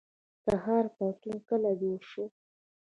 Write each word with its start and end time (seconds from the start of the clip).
تخار 0.45 0.85
پوهنتون 0.95 1.35
کله 1.49 1.71
جوړ 1.81 1.99
شو؟ 2.11 2.25